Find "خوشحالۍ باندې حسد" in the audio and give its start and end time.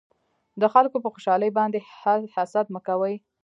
1.13-2.65